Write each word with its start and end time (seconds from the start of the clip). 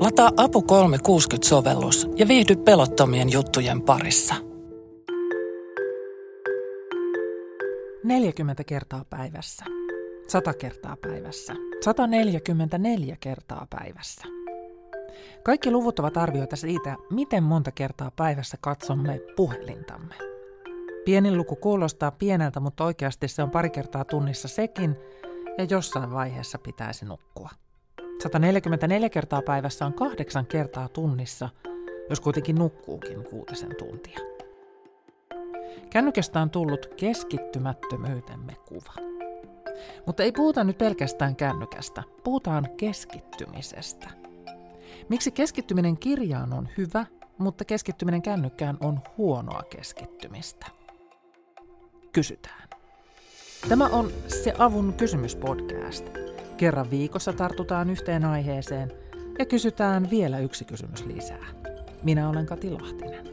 Lataa 0.00 0.30
Apu 0.36 0.60
360-sovellus 0.60 2.08
ja 2.16 2.28
viihdy 2.28 2.56
pelottomien 2.56 3.32
juttujen 3.32 3.82
parissa. 3.82 4.34
40 8.04 8.64
kertaa 8.64 9.04
päivässä. 9.10 9.64
100 10.28 10.54
kertaa 10.54 10.96
päivässä. 10.96 11.54
144 11.80 13.16
kertaa 13.20 13.66
päivässä. 13.70 14.22
Kaikki 15.42 15.70
luvut 15.70 15.98
ovat 15.98 16.16
arvioita 16.16 16.56
siitä, 16.56 16.96
miten 17.10 17.42
monta 17.42 17.72
kertaa 17.72 18.10
päivässä 18.16 18.56
katsomme 18.60 19.20
puhelintamme. 19.36 20.14
Pienin 21.04 21.36
luku 21.36 21.56
kuulostaa 21.56 22.10
pieneltä, 22.10 22.60
mutta 22.60 22.84
oikeasti 22.84 23.28
se 23.28 23.42
on 23.42 23.50
pari 23.50 23.70
kertaa 23.70 24.04
tunnissa 24.04 24.48
sekin, 24.48 24.96
ja 25.58 25.64
jossain 25.64 26.12
vaiheessa 26.12 26.58
pitäisi 26.58 27.04
nukkua. 27.04 27.50
144 28.22 29.08
kertaa 29.08 29.42
päivässä 29.42 29.86
on 29.86 29.94
kahdeksan 29.94 30.46
kertaa 30.46 30.88
tunnissa, 30.88 31.48
jos 32.10 32.20
kuitenkin 32.20 32.56
nukkuukin 32.56 33.24
kuutisen 33.24 33.76
tuntia. 33.78 34.18
Kännykästä 35.90 36.40
on 36.40 36.50
tullut 36.50 36.86
keskittymättömyytemme 36.96 38.56
kuva. 38.68 38.92
Mutta 40.06 40.22
ei 40.22 40.32
puhuta 40.32 40.64
nyt 40.64 40.78
pelkästään 40.78 41.36
kännykästä, 41.36 42.02
puhutaan 42.24 42.68
keskittymisestä. 42.76 44.10
Miksi 45.08 45.30
keskittyminen 45.30 45.96
kirjaan 45.96 46.52
on 46.52 46.68
hyvä, 46.78 47.06
mutta 47.38 47.64
keskittyminen 47.64 48.22
kännykkään 48.22 48.76
on 48.80 49.00
huonoa 49.18 49.62
keskittymistä? 49.70 50.66
Kysytään. 52.12 52.68
Tämä 53.68 53.86
on 53.86 54.10
se 54.28 54.54
Avun 54.58 54.94
kysymyspodcast. 54.94 56.29
Kerran 56.60 56.90
viikossa 56.90 57.32
tartutaan 57.32 57.90
yhteen 57.90 58.24
aiheeseen 58.24 58.92
ja 59.38 59.46
kysytään 59.46 60.10
vielä 60.10 60.38
yksi 60.38 60.64
kysymys 60.64 61.06
lisää. 61.06 61.46
Minä 62.02 62.28
olen 62.28 62.46
Kati 62.46 62.70
Lahtinen. 62.70 63.24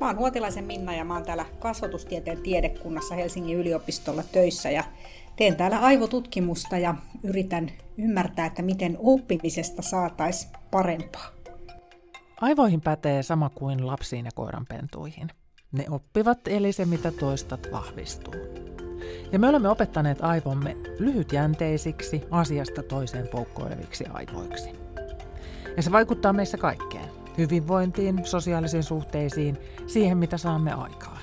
Mä 0.00 0.06
oon 0.06 0.16
Huotilaisen 0.16 0.64
Minna 0.64 0.94
ja 0.94 1.04
mä 1.04 1.14
oon 1.14 1.24
täällä 1.24 1.46
kasvatustieteen 1.58 2.42
tiedekunnassa 2.42 3.14
Helsingin 3.14 3.56
yliopistolla 3.56 4.22
töissä 4.32 4.70
ja 4.70 4.84
teen 5.36 5.56
täällä 5.56 5.78
aivotutkimusta 5.78 6.78
ja 6.78 6.94
yritän 7.22 7.70
ymmärtää, 7.98 8.46
että 8.46 8.62
miten 8.62 8.98
oppimisesta 9.00 9.82
saataisiin 9.82 10.52
parempaa. 10.70 11.26
Aivoihin 12.40 12.80
pätee 12.80 13.22
sama 13.22 13.50
kuin 13.50 13.86
lapsiin 13.86 14.24
ja 14.24 14.30
koiranpentuihin. 14.34 15.28
Ne 15.72 15.84
oppivat, 15.90 16.48
eli 16.48 16.72
se 16.72 16.84
mitä 16.84 17.10
toistat 17.10 17.68
vahvistuu. 17.72 18.34
Ja 19.32 19.38
me 19.38 19.48
olemme 19.48 19.68
opettaneet 19.68 20.18
aivomme 20.20 20.76
lyhytjänteisiksi, 20.98 22.22
asiasta 22.30 22.82
toiseen 22.82 23.28
poukkoileviksi 23.28 24.04
aivoiksi. 24.12 24.70
Ja 25.76 25.82
se 25.82 25.92
vaikuttaa 25.92 26.32
meissä 26.32 26.58
kaikkeen. 26.58 27.08
Hyvinvointiin, 27.38 28.26
sosiaalisiin 28.26 28.82
suhteisiin, 28.82 29.58
siihen 29.86 30.18
mitä 30.18 30.38
saamme 30.38 30.72
aikaan. 30.72 31.20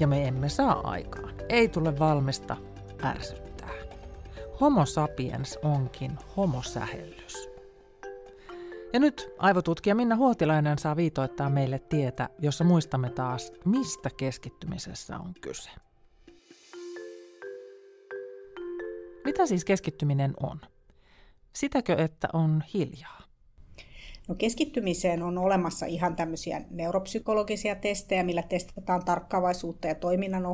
Ja 0.00 0.06
me 0.06 0.28
emme 0.28 0.48
saa 0.48 0.80
aikaan. 0.90 1.34
Ei 1.48 1.68
tule 1.68 1.98
valmista, 1.98 2.56
ärsyttää. 3.04 3.70
Homo 4.60 4.86
sapiens 4.86 5.58
onkin 5.62 6.18
homosähellys. 6.36 7.48
Ja 8.92 9.00
nyt 9.00 9.28
aivotutkija 9.38 9.94
Minna 9.94 10.16
Huotilainen 10.16 10.78
saa 10.78 10.96
viitoittaa 10.96 11.50
meille 11.50 11.78
tietä, 11.78 12.28
jossa 12.38 12.64
muistamme 12.64 13.10
taas, 13.10 13.52
mistä 13.64 14.10
keskittymisessä 14.16 15.18
on 15.18 15.34
kyse. 15.40 15.70
Mitä 19.26 19.46
siis 19.46 19.64
keskittyminen 19.64 20.34
on? 20.42 20.60
Sitäkö, 21.52 21.94
että 21.98 22.28
on 22.32 22.62
hiljaa? 22.74 23.22
No 24.28 24.34
keskittymiseen 24.34 25.22
on 25.22 25.38
olemassa 25.38 25.86
ihan 25.86 26.16
tämmöisiä 26.16 26.62
neuropsykologisia 26.70 27.74
testejä, 27.74 28.22
millä 28.22 28.42
testataan 28.42 29.04
tarkkaavaisuutta 29.04 29.88
ja 29.88 29.94
toiminnan 29.94 30.46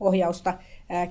ohjausta. 0.00 0.58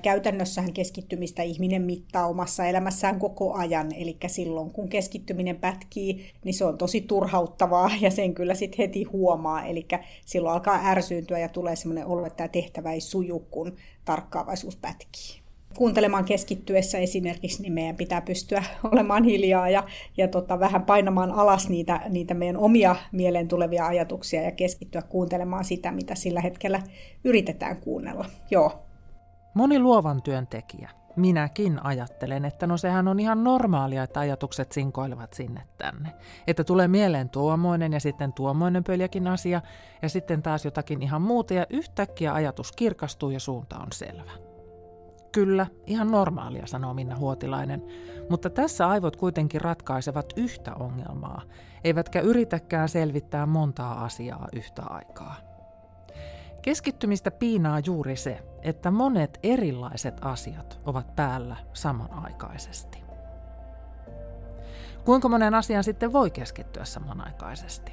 Käytännössähän 0.02 0.72
keskittymistä 0.72 1.42
ihminen 1.42 1.82
mittaa 1.82 2.26
omassa 2.26 2.64
elämässään 2.64 3.18
koko 3.18 3.54
ajan, 3.54 3.92
eli 3.94 4.16
silloin 4.26 4.70
kun 4.70 4.88
keskittyminen 4.88 5.56
pätkii, 5.56 6.32
niin 6.44 6.54
se 6.54 6.64
on 6.64 6.78
tosi 6.78 7.00
turhauttavaa 7.00 7.90
ja 8.00 8.10
sen 8.10 8.34
kyllä 8.34 8.54
sitten 8.54 8.78
heti 8.78 9.02
huomaa, 9.02 9.64
eli 9.64 9.86
silloin 10.26 10.54
alkaa 10.54 10.80
ärsyyntyä 10.84 11.38
ja 11.38 11.48
tulee 11.48 11.76
semmoinen 11.76 12.06
olo, 12.06 12.26
että 12.26 12.36
tämä 12.36 12.48
tehtävä 12.48 12.92
ei 12.92 13.00
suju, 13.00 13.38
kun 13.38 13.76
tarkkaavaisuus 14.04 14.76
pätkii 14.76 15.39
kuuntelemaan 15.76 16.24
keskittyessä 16.24 16.98
esimerkiksi, 16.98 17.62
niin 17.62 17.72
meidän 17.72 17.96
pitää 17.96 18.20
pystyä 18.20 18.64
olemaan 18.92 19.24
hiljaa 19.24 19.68
ja, 19.68 19.84
ja 20.16 20.28
tota, 20.28 20.60
vähän 20.60 20.82
painamaan 20.82 21.32
alas 21.32 21.68
niitä, 21.68 22.00
niitä 22.08 22.34
meidän 22.34 22.56
omia 22.56 22.96
mieleen 23.12 23.48
tulevia 23.48 23.86
ajatuksia 23.86 24.42
ja 24.42 24.50
keskittyä 24.50 25.02
kuuntelemaan 25.02 25.64
sitä, 25.64 25.92
mitä 25.92 26.14
sillä 26.14 26.40
hetkellä 26.40 26.82
yritetään 27.24 27.76
kuunnella. 27.76 28.24
Joo. 28.50 28.86
Moni 29.54 29.78
luovan 29.78 30.22
työntekijä, 30.22 30.90
minäkin 31.16 31.86
ajattelen, 31.86 32.44
että 32.44 32.66
no 32.66 32.76
sehän 32.76 33.08
on 33.08 33.20
ihan 33.20 33.44
normaalia, 33.44 34.02
että 34.02 34.20
ajatukset 34.20 34.72
sinkoilevat 34.72 35.32
sinne 35.32 35.62
tänne. 35.78 36.12
Että 36.46 36.64
tulee 36.64 36.88
mieleen 36.88 37.28
tuomoinen 37.28 37.92
ja 37.92 38.00
sitten 38.00 38.32
tuomoinen 38.32 38.84
pöljäkin 38.84 39.26
asia 39.26 39.60
ja 40.02 40.08
sitten 40.08 40.42
taas 40.42 40.64
jotakin 40.64 41.02
ihan 41.02 41.22
muuta 41.22 41.54
ja 41.54 41.66
yhtäkkiä 41.70 42.34
ajatus 42.34 42.72
kirkastuu 42.72 43.30
ja 43.30 43.40
suunta 43.40 43.78
on 43.78 43.88
selvä. 43.92 44.49
Kyllä, 45.32 45.66
ihan 45.86 46.10
normaalia, 46.10 46.66
sanoo 46.66 46.94
Minna 46.94 47.16
Huotilainen, 47.16 47.82
mutta 48.30 48.50
tässä 48.50 48.88
aivot 48.88 49.16
kuitenkin 49.16 49.60
ratkaisevat 49.60 50.32
yhtä 50.36 50.74
ongelmaa, 50.74 51.42
eivätkä 51.84 52.20
yritäkään 52.20 52.88
selvittää 52.88 53.46
montaa 53.46 54.04
asiaa 54.04 54.48
yhtä 54.52 54.82
aikaa. 54.82 55.36
Keskittymistä 56.62 57.30
piinaa 57.30 57.80
juuri 57.86 58.16
se, 58.16 58.42
että 58.62 58.90
monet 58.90 59.38
erilaiset 59.42 60.14
asiat 60.20 60.80
ovat 60.84 61.16
päällä 61.16 61.56
samanaikaisesti. 61.72 63.04
Kuinka 65.04 65.28
monen 65.28 65.54
asian 65.54 65.84
sitten 65.84 66.12
voi 66.12 66.30
keskittyä 66.30 66.84
samanaikaisesti? 66.84 67.92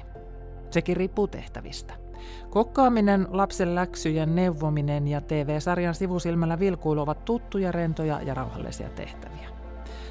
Sekin 0.70 0.96
riippuu 0.96 1.28
tehtävistä– 1.28 1.94
Kokkaaminen, 2.50 3.26
lapsen 3.30 3.74
läksyjen 3.74 4.34
neuvominen 4.34 5.08
ja 5.08 5.20
TV-sarjan 5.20 5.94
sivusilmällä 5.94 6.58
vilkuilu 6.58 7.00
ovat 7.00 7.24
tuttuja, 7.24 7.72
rentoja 7.72 8.22
ja 8.22 8.34
rauhallisia 8.34 8.88
tehtäviä. 8.88 9.48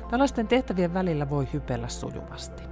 Tällaisten 0.10 0.48
tehtävien 0.48 0.94
välillä 0.94 1.30
voi 1.30 1.48
hypellä 1.54 1.88
sujuvasti. 1.88 2.64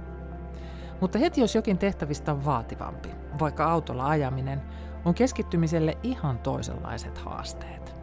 Mutta 1.00 1.18
heti 1.18 1.40
jos 1.40 1.54
jokin 1.54 1.78
tehtävistä 1.78 2.32
on 2.32 2.44
vaativampi, 2.44 3.08
vaikka 3.40 3.64
autolla 3.64 4.08
ajaminen, 4.08 4.62
on 5.04 5.14
keskittymiselle 5.14 5.98
ihan 6.02 6.38
toisenlaiset 6.38 7.18
haasteet. 7.18 7.96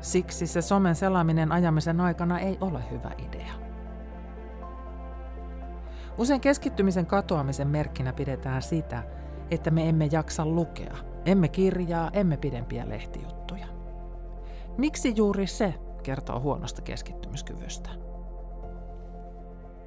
Siksi 0.00 0.46
se 0.46 0.62
somen 0.62 0.94
selaaminen 0.94 1.52
ajamisen 1.52 2.00
aikana 2.00 2.38
ei 2.38 2.58
ole 2.60 2.80
hyvä 2.90 3.10
idea. 3.18 3.52
Usein 6.18 6.40
keskittymisen 6.40 7.06
katoamisen 7.06 7.68
merkkinä 7.68 8.12
pidetään 8.12 8.62
sitä, 8.62 9.02
että 9.50 9.70
me 9.70 9.88
emme 9.88 10.08
jaksa 10.12 10.46
lukea, 10.46 10.96
emme 11.24 11.48
kirjaa, 11.48 12.10
emme 12.12 12.36
pidempiä 12.36 12.88
lehtijuttuja. 12.88 13.66
Miksi 14.78 15.12
juuri 15.16 15.46
se 15.46 15.74
kertoo 16.02 16.40
huonosta 16.40 16.82
keskittymiskyvystä? 16.82 17.90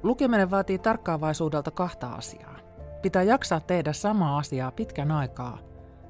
Lukeminen 0.02 0.50
vaatii 0.50 0.78
tarkkaavaisuudelta 0.78 1.70
kahta 1.70 2.08
asiaa. 2.08 2.56
Pitää 3.02 3.22
jaksaa 3.22 3.60
tehdä 3.60 3.92
samaa 3.92 4.38
asiaa 4.38 4.70
pitkän 4.70 5.10
aikaa 5.12 5.58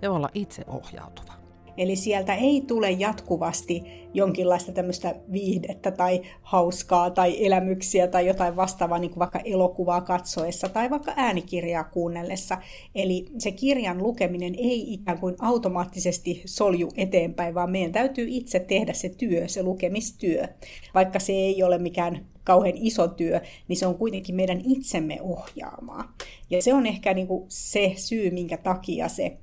ja 0.03 0.13
olla 0.13 0.29
itse 0.35 0.65
ohjautuva. 0.67 1.40
Eli 1.77 1.97
sieltä 1.97 2.35
ei 2.35 2.65
tule 2.67 2.91
jatkuvasti 2.91 3.83
jonkinlaista 4.15 4.73
tämmöistä 4.73 5.15
viihdettä 5.33 5.91
tai 5.91 6.21
hauskaa 6.43 7.11
tai 7.11 7.47
elämyksiä 7.47 8.07
tai 8.07 8.27
jotain 8.27 8.57
vastaavaa, 8.57 8.99
niin 8.99 9.11
kuin 9.11 9.19
vaikka 9.19 9.41
elokuvaa 9.45 10.01
katsoessa 10.01 10.69
tai 10.69 10.91
vaikka 10.91 11.13
äänikirjaa 11.17 11.85
kuunnellessa. 11.85 12.59
Eli 12.95 13.27
se 13.39 13.51
kirjan 13.51 13.99
lukeminen 13.99 14.55
ei 14.55 14.93
ikään 14.93 15.19
kuin 15.19 15.35
automaattisesti 15.39 16.43
solju 16.45 16.89
eteenpäin, 16.97 17.55
vaan 17.55 17.71
meidän 17.71 17.93
täytyy 17.93 18.27
itse 18.29 18.61
tehdä 18.61 18.93
se 18.93 19.09
työ, 19.09 19.49
se 19.49 19.63
lukemistyö. 19.63 20.49
Vaikka 20.95 21.19
se 21.19 21.33
ei 21.33 21.63
ole 21.63 21.79
mikään 21.79 22.27
kauhean 22.45 22.77
iso 22.77 23.09
työ, 23.09 23.41
niin 23.69 23.77
se 23.77 23.87
on 23.87 23.95
kuitenkin 23.95 24.35
meidän 24.35 24.63
itsemme 24.65 25.19
ohjaamaa. 25.23 26.13
Ja 26.51 26.63
se 26.63 26.75
on 26.75 26.87
ehkä 26.87 27.15
niin 27.15 27.27
kuin 27.27 27.45
se 27.49 27.93
syy, 27.97 28.31
minkä 28.31 28.57
takia 28.57 29.09
se 29.09 29.37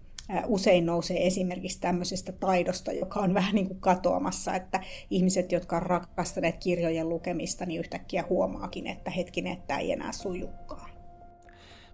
usein 0.47 0.85
nousee 0.85 1.27
esimerkiksi 1.27 1.81
tämmöisestä 1.81 2.31
taidosta, 2.31 2.91
joka 2.91 3.19
on 3.19 3.33
vähän 3.33 3.55
niin 3.55 3.67
kuin 3.67 3.79
katoamassa, 3.79 4.55
että 4.55 4.79
ihmiset, 5.09 5.51
jotka 5.51 5.75
on 5.75 5.83
rakastaneet 5.83 6.57
kirjojen 6.57 7.09
lukemista, 7.09 7.65
niin 7.65 7.79
yhtäkkiä 7.79 8.23
huomaakin, 8.29 8.87
että 8.87 9.11
hetkinen, 9.11 9.53
että 9.53 9.77
ei 9.77 9.91
enää 9.91 10.11
sujukkaan. 10.11 10.86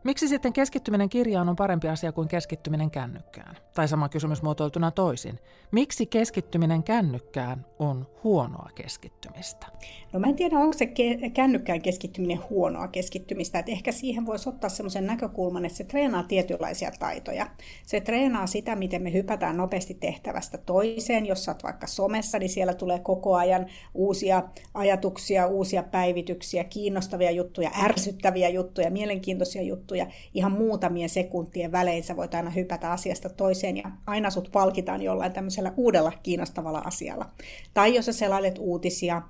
Miksi 0.04 0.28
sitten 0.28 0.54
keskittyminen 0.54 1.10
kirjaan 1.10 1.50
on 1.50 1.56
parempi 1.56 1.90
asia 1.90 2.12
kuin 2.12 2.28
keskittyminen 2.28 2.92
kännykkään? 2.92 3.58
Tai 3.74 3.88
sama 3.88 4.10
kysymys 4.10 4.42
muotoiltuna 4.42 4.92
toisin. 4.92 5.40
Miksi 5.72 6.06
keskittyminen 6.06 6.84
kännykkään 6.84 7.66
on 7.80 8.08
huonoa 8.24 8.70
keskittymistä? 8.76 9.68
No 10.14 10.20
mä 10.20 10.28
en 10.28 10.36
tiedä, 10.36 10.58
onko 10.58 10.78
se 10.78 10.86
ke- 10.86 11.30
kännykkään 11.30 11.82
keskittyminen 11.82 12.40
huonoa 12.50 12.88
keskittymistä. 12.88 13.60
Et 13.60 13.70
ehkä 13.70 13.92
siihen 13.92 14.26
voisi 14.26 14.50
ottaa 14.50 14.70
semmoisen 14.70 15.08
näkökulman, 15.08 15.66
että 15.66 15.78
se 15.78 15.84
treenaa 15.84 16.24
tietynlaisia 16.24 16.92
taitoja. 17.00 17.48
Se 17.86 18.02
treenaa 18.02 18.48
sitä, 18.48 18.76
miten 18.76 19.02
me 19.02 19.14
hypätään 19.14 19.58
nopeasti 19.58 19.94
tehtävästä 19.94 20.58
toiseen. 20.58 21.26
Jos 21.26 21.48
oot 21.48 21.64
vaikka 21.64 21.88
somessa, 21.88 22.40
niin 22.40 22.50
siellä 22.50 22.74
tulee 22.74 23.00
koko 23.00 23.36
ajan 23.36 23.66
uusia 23.94 24.44
ajatuksia, 24.74 25.48
uusia 25.48 25.84
päivityksiä, 25.84 26.64
kiinnostavia 26.64 27.32
juttuja, 27.32 27.72
ärsyttäviä 27.84 28.50
juttuja, 28.50 28.92
mielenkiintoisia 28.92 29.62
juttuja. 29.62 29.93
Ihan 30.34 30.52
muutamien 30.52 31.10
sekuntien 31.10 31.72
välein 31.72 32.04
sä 32.04 32.16
voit 32.16 32.36
aina 32.36 32.50
hypätä 32.50 32.92
asiasta 32.92 33.30
toiseen 33.30 33.78
ja 33.78 33.92
aina 34.08 34.30
sut 34.30 34.50
palkitaan 34.52 35.02
jollain 35.02 35.34
tämmöisellä 35.34 35.74
uudella 35.78 36.12
kiinnostavalla 36.24 36.82
asialla. 36.86 37.26
Tai 37.74 37.96
jos 37.96 38.06
sä 38.06 38.14
selailet 38.14 38.58
uutisia, 38.60 39.22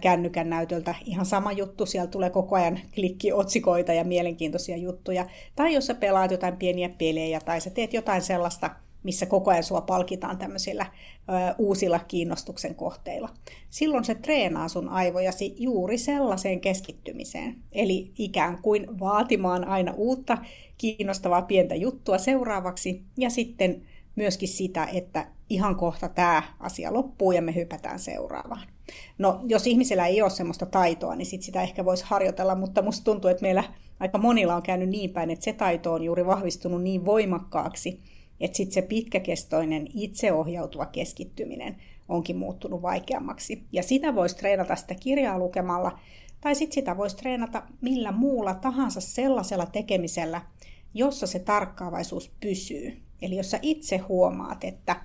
kännykän 0.00 0.50
näytöltä. 0.50 0.94
Ihan 1.04 1.26
sama 1.26 1.52
juttu, 1.52 1.86
siellä 1.86 2.10
tulee 2.10 2.30
koko 2.30 2.56
ajan 2.56 2.80
klikkiotsikoita 2.94 3.92
ja 3.92 4.04
mielenkiintoisia 4.04 4.76
juttuja. 4.76 5.26
Tai 5.56 5.74
jos 5.74 5.86
sä 5.86 5.94
pelaat 5.94 6.30
jotain 6.30 6.56
pieniä 6.56 6.88
pelejä 6.88 7.40
tai 7.40 7.60
sä 7.60 7.70
teet 7.70 7.94
jotain 7.94 8.22
sellaista, 8.22 8.70
missä 9.06 9.26
koko 9.26 9.50
ajan 9.50 9.62
sua 9.62 9.80
palkitaan 9.80 10.38
tämmöisillä 10.38 10.86
ö, 10.86 11.54
uusilla 11.58 11.98
kiinnostuksen 11.98 12.74
kohteilla. 12.74 13.28
Silloin 13.70 14.04
se 14.04 14.14
treenaa 14.14 14.68
sun 14.68 14.88
aivojasi 14.88 15.54
juuri 15.58 15.98
sellaiseen 15.98 16.60
keskittymiseen. 16.60 17.56
Eli 17.72 18.12
ikään 18.18 18.58
kuin 18.62 18.98
vaatimaan 19.00 19.64
aina 19.64 19.94
uutta 19.96 20.38
kiinnostavaa 20.78 21.42
pientä 21.42 21.74
juttua 21.74 22.18
seuraavaksi 22.18 23.02
ja 23.18 23.30
sitten 23.30 23.82
myöskin 24.16 24.48
sitä, 24.48 24.88
että 24.92 25.26
ihan 25.50 25.76
kohta 25.76 26.08
tämä 26.08 26.42
asia 26.60 26.92
loppuu 26.92 27.32
ja 27.32 27.42
me 27.42 27.54
hypätään 27.54 27.98
seuraavaan. 27.98 28.68
No, 29.18 29.40
jos 29.48 29.66
ihmisellä 29.66 30.06
ei 30.06 30.22
ole 30.22 30.30
sellaista 30.30 30.66
taitoa, 30.66 31.16
niin 31.16 31.26
sit 31.26 31.42
sitä 31.42 31.62
ehkä 31.62 31.84
voisi 31.84 32.04
harjoitella, 32.06 32.54
mutta 32.54 32.82
musta 32.82 33.04
tuntuu, 33.04 33.30
että 33.30 33.42
meillä 33.42 33.64
aika 34.00 34.18
monilla 34.18 34.56
on 34.56 34.62
käynyt 34.62 34.88
niin 34.88 35.10
päin, 35.10 35.30
että 35.30 35.44
se 35.44 35.52
taito 35.52 35.92
on 35.92 36.02
juuri 36.02 36.26
vahvistunut 36.26 36.82
niin 36.82 37.04
voimakkaaksi, 37.04 38.00
että 38.40 38.56
sitten 38.56 38.74
se 38.74 38.82
pitkäkestoinen 38.82 39.86
itseohjautuva 39.94 40.86
keskittyminen 40.86 41.76
onkin 42.08 42.36
muuttunut 42.36 42.82
vaikeammaksi. 42.82 43.62
Ja 43.72 43.82
sitä 43.82 44.14
voisi 44.14 44.36
treenata 44.36 44.76
sitä 44.76 44.94
kirjaa 44.94 45.38
lukemalla, 45.38 45.98
tai 46.40 46.54
sitten 46.54 46.74
sitä 46.74 46.96
voisi 46.96 47.16
treenata 47.16 47.62
millä 47.80 48.12
muulla 48.12 48.54
tahansa 48.54 49.00
sellaisella 49.00 49.66
tekemisellä, 49.66 50.42
jossa 50.94 51.26
se 51.26 51.38
tarkkaavaisuus 51.38 52.32
pysyy. 52.40 52.96
Eli 53.22 53.36
jos 53.36 53.50
sä 53.50 53.58
itse 53.62 53.96
huomaat, 53.96 54.64
että 54.64 54.96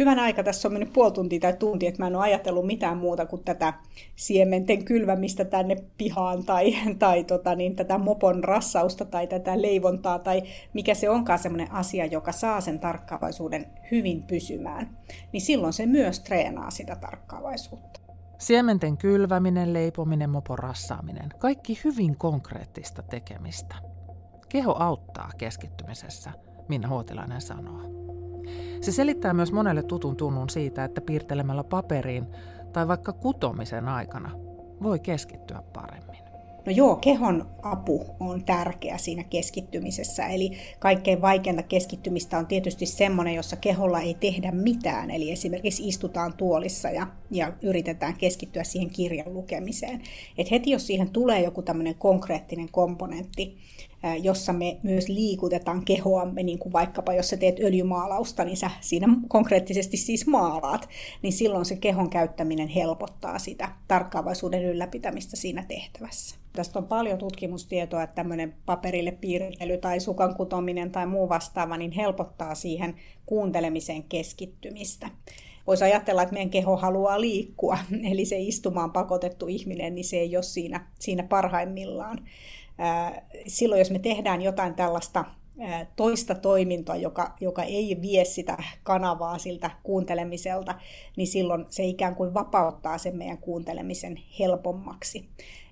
hyvän 0.00 0.18
aika 0.18 0.42
tässä 0.42 0.68
on 0.68 0.72
mennyt 0.72 0.92
puoli 0.92 1.12
tuntia 1.12 1.40
tai 1.40 1.52
tunti, 1.52 1.86
että 1.86 2.02
mä 2.02 2.06
en 2.06 2.16
ole 2.16 2.24
ajatellut 2.24 2.66
mitään 2.66 2.96
muuta 2.96 3.26
kuin 3.26 3.44
tätä 3.44 3.74
siementen 4.16 4.84
kylvämistä 4.84 5.44
tänne 5.44 5.76
pihaan 5.98 6.44
tai, 6.44 6.74
tai 6.98 7.24
tota, 7.24 7.54
niin, 7.54 7.76
tätä 7.76 7.98
mopon 7.98 8.44
rassausta 8.44 9.04
tai 9.04 9.26
tätä 9.26 9.62
leivontaa 9.62 10.18
tai 10.18 10.42
mikä 10.72 10.94
se 10.94 11.10
onkaan 11.10 11.38
semmoinen 11.38 11.72
asia, 11.72 12.06
joka 12.06 12.32
saa 12.32 12.60
sen 12.60 12.78
tarkkaavaisuuden 12.78 13.66
hyvin 13.90 14.22
pysymään, 14.22 14.98
niin 15.32 15.40
silloin 15.40 15.72
se 15.72 15.86
myös 15.86 16.20
treenaa 16.20 16.70
sitä 16.70 16.96
tarkkaavaisuutta. 16.96 18.00
Siementen 18.38 18.96
kylväminen, 18.96 19.72
leipominen, 19.72 20.30
mopon 20.30 20.58
rassaaminen, 20.58 21.28
kaikki 21.38 21.80
hyvin 21.84 22.16
konkreettista 22.16 23.02
tekemistä. 23.02 23.74
Keho 24.48 24.76
auttaa 24.78 25.30
keskittymisessä, 25.38 26.32
Minna 26.68 26.88
Huotilainen 26.88 27.40
sanoo. 27.40 27.99
Se 28.80 28.92
selittää 28.92 29.34
myös 29.34 29.52
monelle 29.52 29.82
tutun 29.82 30.16
tunnun 30.16 30.50
siitä, 30.50 30.84
että 30.84 31.00
piirtelemällä 31.00 31.64
paperiin 31.64 32.26
tai 32.72 32.88
vaikka 32.88 33.12
kutomisen 33.12 33.88
aikana 33.88 34.30
voi 34.82 34.98
keskittyä 34.98 35.62
paremmin. 35.72 36.30
No 36.66 36.72
joo, 36.72 36.96
kehon 36.96 37.50
apu 37.62 38.06
on 38.20 38.44
tärkeä 38.44 38.98
siinä 38.98 39.24
keskittymisessä. 39.24 40.26
Eli 40.26 40.52
kaikkein 40.78 41.22
vaikeinta 41.22 41.62
keskittymistä 41.62 42.38
on 42.38 42.46
tietysti 42.46 42.86
semmoinen, 42.86 43.34
jossa 43.34 43.56
keholla 43.56 44.00
ei 44.00 44.14
tehdä 44.14 44.52
mitään. 44.52 45.10
Eli 45.10 45.30
esimerkiksi 45.30 45.88
istutaan 45.88 46.32
tuolissa 46.32 46.90
ja, 46.90 47.06
ja 47.30 47.52
yritetään 47.62 48.16
keskittyä 48.16 48.64
siihen 48.64 48.90
kirjan 48.90 49.34
lukemiseen. 49.34 50.02
Et 50.38 50.50
heti 50.50 50.70
jos 50.70 50.86
siihen 50.86 51.10
tulee 51.10 51.42
joku 51.42 51.62
tämmöinen 51.62 51.94
konkreettinen 51.94 52.68
komponentti, 52.72 53.56
jossa 54.22 54.52
me 54.52 54.78
myös 54.82 55.08
liikutetaan 55.08 55.84
kehoamme, 55.84 56.42
niin 56.42 56.58
kuin 56.58 56.72
vaikkapa 56.72 57.14
jos 57.14 57.28
sä 57.28 57.36
teet 57.36 57.60
öljymaalausta, 57.60 58.44
niin 58.44 58.56
sä 58.56 58.70
siinä 58.80 59.08
konkreettisesti 59.28 59.96
siis 59.96 60.26
maalaat, 60.26 60.88
niin 61.22 61.32
silloin 61.32 61.64
se 61.64 61.76
kehon 61.76 62.10
käyttäminen 62.10 62.68
helpottaa 62.68 63.38
sitä 63.38 63.68
tarkkaavaisuuden 63.88 64.64
ylläpitämistä 64.64 65.36
siinä 65.36 65.64
tehtävässä. 65.68 66.36
Tästä 66.52 66.78
on 66.78 66.86
paljon 66.86 67.18
tutkimustietoa, 67.18 68.02
että 68.02 68.14
tämmöinen 68.14 68.54
paperille 68.66 69.10
piirtely 69.10 69.78
tai 69.78 70.00
sukan 70.00 70.34
kutominen 70.34 70.90
tai 70.90 71.06
muu 71.06 71.28
vastaava, 71.28 71.76
niin 71.76 71.92
helpottaa 71.92 72.54
siihen 72.54 72.94
kuuntelemiseen 73.26 74.02
keskittymistä 74.02 75.10
voisi 75.66 75.84
ajatella, 75.84 76.22
että 76.22 76.32
meidän 76.32 76.50
keho 76.50 76.76
haluaa 76.76 77.20
liikkua, 77.20 77.78
eli 78.10 78.24
se 78.24 78.38
istumaan 78.38 78.92
pakotettu 78.92 79.46
ihminen, 79.46 79.94
niin 79.94 80.04
se 80.04 80.16
ei 80.16 80.36
ole 80.36 80.42
siinä, 80.42 80.86
siinä 80.98 81.22
parhaimmillaan 81.22 82.18
silloin, 83.46 83.78
jos 83.78 83.90
me 83.90 83.98
tehdään 83.98 84.42
jotain 84.42 84.74
tällaista 84.74 85.24
toista 85.96 86.34
toimintoa, 86.34 86.96
joka, 86.96 87.36
joka 87.40 87.62
ei 87.62 87.98
vie 88.02 88.24
sitä 88.24 88.58
kanavaa 88.82 89.38
siltä 89.38 89.70
kuuntelemiselta, 89.82 90.74
niin 91.16 91.28
silloin 91.28 91.66
se 91.68 91.84
ikään 91.84 92.14
kuin 92.14 92.34
vapauttaa 92.34 92.98
sen 92.98 93.16
meidän 93.16 93.38
kuuntelemisen 93.38 94.18
helpommaksi. 94.38 95.28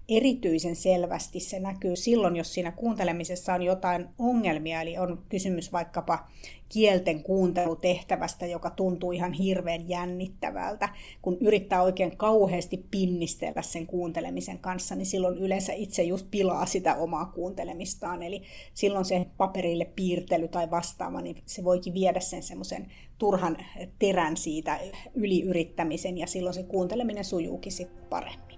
Erityisen 0.09 0.77
selvästi 0.77 1.41
se 1.41 1.61
näkyy 1.61 1.97
silloin, 1.97 2.37
jos 2.37 2.55
siinä 2.55 2.73
kuuntelemisessa 2.73 3.55
on 3.55 3.63
jotain 3.63 4.09
ongelmia, 4.19 4.83
eli 4.83 4.99
on 4.99 5.23
kysymys 5.29 5.73
vaikkapa 5.73 6.29
kielten 6.69 7.23
kuuntelutehtävästä, 7.23 8.47
joka 8.47 8.71
tuntuu 8.71 9.13
ihan 9.13 9.33
hirveän 9.33 9.89
jännittävältä. 9.89 10.89
Kun 11.23 11.37
yrittää 11.41 11.83
oikein 11.83 12.17
kauheasti 12.17 12.87
pinnistellä 12.91 13.63
sen 13.63 13.87
kuuntelemisen 13.87 14.59
kanssa, 14.59 14.95
niin 14.95 15.07
silloin 15.07 15.39
yleensä 15.39 15.73
itse 15.73 16.03
just 16.03 16.27
pilaa 16.31 16.67
sitä 16.67 16.95
omaa 16.95 17.27
kuuntelemistaan. 17.27 18.23
Eli 18.23 18.43
silloin 18.75 19.05
se 19.05 19.27
paperille 19.37 19.85
piirtely 19.85 20.49
tai 20.49 20.71
vastaava, 20.71 21.21
niin 21.21 21.37
se 21.47 21.65
voikin 21.65 21.95
viedä 21.95 22.21
sen 22.21 22.43
semmoisen 22.43 22.87
turhan 23.19 23.57
terän 23.99 24.37
siitä 24.37 24.81
yliyrittämisen, 25.15 26.19
ja 26.19 26.27
silloin 26.27 26.55
se 26.55 26.63
kuunteleminen 26.63 27.25
sujuukin 27.25 27.73
sitten 27.73 28.05
paremmin. 28.05 28.58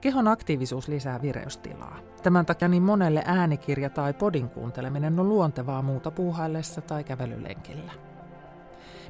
Kehon 0.00 0.28
aktiivisuus 0.28 0.88
lisää 0.88 1.22
vireystilaa. 1.22 1.98
Tämän 2.22 2.46
takia 2.46 2.68
niin 2.68 2.82
monelle 2.82 3.22
äänikirja 3.26 3.90
tai 3.90 4.12
podin 4.14 4.48
kuunteleminen 4.48 5.20
on 5.20 5.28
luontevaa 5.28 5.82
muuta 5.82 6.10
puuhaillessa 6.10 6.80
tai 6.80 7.04
kävelylenkillä. 7.04 7.92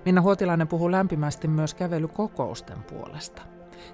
Minna 0.05 0.21
Huotilainen 0.21 0.69
puhuu 0.69 0.91
lämpimästi 0.91 1.49
myös 1.49 1.75
kävelykokousten 1.75 2.83
puolesta. 2.83 3.43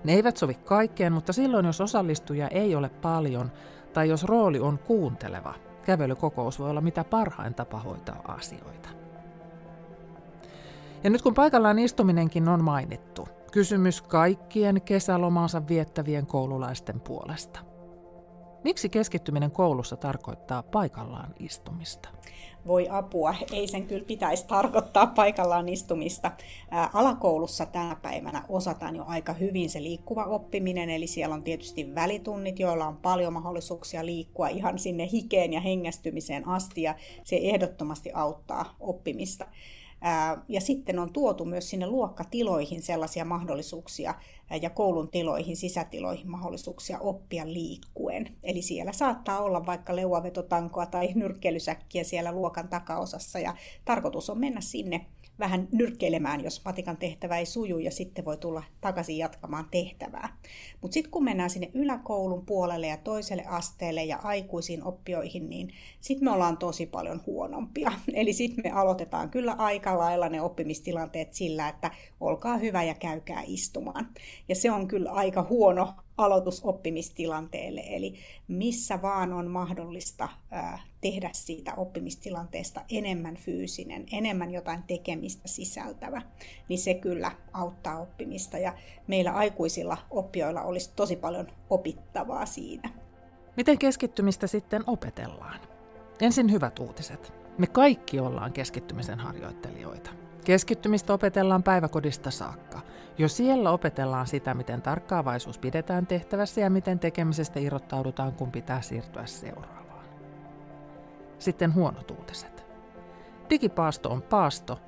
Ne 0.04 0.12
eivät 0.12 0.36
sovi 0.36 0.54
kaikkeen, 0.54 1.12
mutta 1.12 1.32
silloin 1.32 1.66
jos 1.66 1.80
osallistuja 1.80 2.48
ei 2.48 2.74
ole 2.74 2.88
paljon 2.88 3.52
tai 3.92 4.08
jos 4.08 4.24
rooli 4.24 4.60
on 4.60 4.78
kuunteleva, 4.78 5.54
kävelykokous 5.84 6.58
voi 6.58 6.70
olla 6.70 6.80
mitä 6.80 7.04
parhain 7.04 7.54
tapa 7.54 7.78
hoitaa 7.78 8.22
asioita. 8.28 8.88
Ja 11.04 11.10
nyt 11.10 11.22
kun 11.22 11.34
paikallaan 11.34 11.78
istuminenkin 11.78 12.48
on 12.48 12.64
mainittu, 12.64 13.28
Kysymys 13.54 14.02
kaikkien 14.02 14.82
kesälomaansa 14.82 15.68
viettävien 15.68 16.26
koululaisten 16.26 17.00
puolesta. 17.00 17.60
Miksi 18.64 18.88
keskittyminen 18.88 19.50
koulussa 19.50 19.96
tarkoittaa 19.96 20.62
paikallaan 20.62 21.34
istumista? 21.38 22.08
Voi 22.66 22.88
apua, 22.90 23.34
ei 23.52 23.68
sen 23.68 23.86
kyllä 23.86 24.04
pitäisi 24.04 24.46
tarkoittaa 24.46 25.06
paikallaan 25.06 25.68
istumista. 25.68 26.30
Ää, 26.70 26.90
alakoulussa 26.92 27.66
tänä 27.66 27.96
päivänä 28.02 28.44
osataan 28.48 28.96
jo 28.96 29.04
aika 29.06 29.32
hyvin 29.32 29.70
se 29.70 29.82
liikkuva 29.82 30.24
oppiminen, 30.24 30.90
eli 30.90 31.06
siellä 31.06 31.34
on 31.34 31.42
tietysti 31.42 31.94
välitunnit, 31.94 32.58
joilla 32.58 32.86
on 32.86 32.96
paljon 32.96 33.32
mahdollisuuksia 33.32 34.06
liikkua 34.06 34.48
ihan 34.48 34.78
sinne 34.78 35.08
hikeen 35.12 35.52
ja 35.52 35.60
hengästymiseen 35.60 36.48
asti, 36.48 36.82
ja 36.82 36.94
se 37.24 37.36
ehdottomasti 37.42 38.10
auttaa 38.14 38.76
oppimista. 38.80 39.46
Ja 40.48 40.60
sitten 40.60 40.98
on 40.98 41.12
tuotu 41.12 41.44
myös 41.44 41.70
sinne 41.70 41.86
luokkatiloihin 41.86 42.82
sellaisia 42.82 43.24
mahdollisuuksia 43.24 44.14
ja 44.62 44.70
koulun 44.70 45.08
tiloihin, 45.08 45.56
sisätiloihin 45.56 46.30
mahdollisuuksia 46.30 46.98
oppia 46.98 47.46
liikkuen. 47.46 48.28
Eli 48.42 48.62
siellä 48.62 48.92
saattaa 48.92 49.40
olla 49.40 49.66
vaikka 49.66 49.96
leuavetotankoa 49.96 50.86
tai 50.86 51.08
nyrkkeilysäkkiä 51.14 52.04
siellä 52.04 52.32
luokan 52.32 52.68
takaosassa 52.68 53.38
ja 53.38 53.54
tarkoitus 53.84 54.30
on 54.30 54.38
mennä 54.38 54.60
sinne 54.60 55.06
vähän 55.38 55.68
nyrkkeilemään, 55.72 56.44
jos 56.44 56.64
matikan 56.64 56.96
tehtävä 56.96 57.38
ei 57.38 57.46
suju, 57.46 57.78
ja 57.78 57.90
sitten 57.90 58.24
voi 58.24 58.36
tulla 58.36 58.62
takaisin 58.80 59.18
jatkamaan 59.18 59.68
tehtävää. 59.70 60.36
Mutta 60.80 60.94
sitten 60.94 61.10
kun 61.10 61.24
mennään 61.24 61.50
sinne 61.50 61.70
yläkoulun 61.74 62.46
puolelle 62.46 62.86
ja 62.86 62.96
toiselle 62.96 63.44
asteelle 63.46 64.04
ja 64.04 64.16
aikuisiin 64.22 64.84
oppioihin, 64.84 65.50
niin 65.50 65.70
sitten 66.00 66.24
me 66.24 66.30
ollaan 66.30 66.56
tosi 66.56 66.86
paljon 66.86 67.20
huonompia. 67.26 67.92
Eli 68.14 68.32
sitten 68.32 68.64
me 68.64 68.70
aloitetaan 68.70 69.30
kyllä 69.30 69.52
aika 69.52 69.98
lailla 69.98 70.28
ne 70.28 70.40
oppimistilanteet 70.40 71.32
sillä, 71.32 71.68
että 71.68 71.90
olkaa 72.20 72.56
hyvä 72.56 72.82
ja 72.82 72.94
käykää 72.94 73.42
istumaan. 73.46 74.08
Ja 74.48 74.54
se 74.54 74.70
on 74.70 74.88
kyllä 74.88 75.10
aika 75.10 75.42
huono 75.42 75.94
aloitus 76.16 76.64
oppimistilanteelle, 76.64 77.82
eli 77.86 78.14
missä 78.48 79.02
vaan 79.02 79.32
on 79.32 79.46
mahdollista 79.46 80.28
tehdä 81.00 81.30
siitä 81.32 81.74
oppimistilanteesta 81.74 82.80
enemmän 82.90 83.36
fyysinen, 83.36 84.06
enemmän 84.12 84.50
jotain 84.50 84.82
tekemistä 84.82 85.48
sisältävä, 85.48 86.22
niin 86.68 86.78
se 86.78 86.94
kyllä 86.94 87.32
auttaa 87.52 88.00
oppimista. 88.00 88.58
Ja 88.58 88.74
meillä 89.06 89.32
aikuisilla 89.32 89.96
oppijoilla 90.10 90.62
olisi 90.62 90.92
tosi 90.96 91.16
paljon 91.16 91.46
opittavaa 91.70 92.46
siinä. 92.46 92.90
Miten 93.56 93.78
keskittymistä 93.78 94.46
sitten 94.46 94.84
opetellaan? 94.86 95.60
Ensin 96.20 96.52
hyvät 96.52 96.78
uutiset. 96.78 97.32
Me 97.58 97.66
kaikki 97.66 98.20
ollaan 98.20 98.52
keskittymisen 98.52 99.18
harjoittelijoita. 99.18 100.10
Keskittymistä 100.44 101.12
opetellaan 101.12 101.62
päiväkodista 101.62 102.30
saakka. 102.30 102.80
Jo 103.18 103.28
siellä 103.28 103.70
opetellaan 103.70 104.26
sitä, 104.26 104.54
miten 104.54 104.82
tarkkaavaisuus 104.82 105.58
pidetään 105.58 106.06
tehtävässä 106.06 106.60
ja 106.60 106.70
miten 106.70 106.98
tekemisestä 106.98 107.60
irrottaudutaan, 107.60 108.32
kun 108.32 108.50
pitää 108.50 108.80
siirtyä 108.80 109.26
seuraavaan. 109.26 110.04
Sitten 111.38 111.74
huonot 111.74 112.10
uutiset. 112.10 112.64
Digipaasto 113.50 114.10
on 114.10 114.22
paasto, 114.22 114.80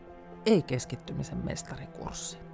ei 0.47 0.63
keskittymisen 0.63 1.39
mestarikurssi. 1.45 2.46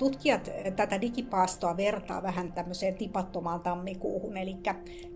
Tutkijat 0.00 0.50
tätä 0.76 1.00
digipaastoa 1.00 1.76
vertaa 1.76 2.22
vähän 2.22 2.52
tämmöiseen 2.52 2.94
tipattomaan 2.94 3.60
tammikuuhun, 3.60 4.36
eli 4.36 4.56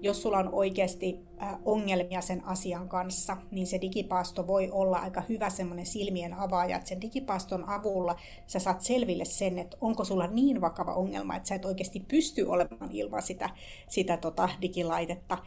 jos 0.01 0.23
sulla 0.23 0.39
on 0.39 0.55
oikeasti 0.55 1.21
ongelmia 1.65 2.21
sen 2.21 2.45
asian 2.45 2.89
kanssa, 2.89 3.37
niin 3.51 3.67
se 3.67 3.81
digipaasto 3.81 4.47
voi 4.47 4.71
olla 4.73 4.99
aika 4.99 5.23
hyvä 5.29 5.51
semmoinen 5.51 5.87
silmien 5.87 6.35
avaaja, 6.35 6.77
että 6.77 6.89
sen 6.89 7.01
digipaaston 7.01 7.69
avulla 7.69 8.17
sä 8.47 8.59
saat 8.59 8.81
selville 8.81 9.25
sen, 9.25 9.59
että 9.59 9.77
onko 9.81 10.05
sulla 10.05 10.27
niin 10.27 10.61
vakava 10.61 10.95
ongelma, 10.95 11.37
että 11.37 11.49
sä 11.49 11.55
et 11.55 11.65
oikeasti 11.65 12.01
pysty 12.09 12.43
olemaan 12.43 12.91
ilman 12.93 13.23
sitä, 13.23 13.51
sitä 13.89 14.17
tota 14.17 14.49
digilaitetta 14.63 15.39